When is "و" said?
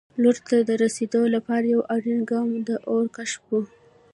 3.49-3.51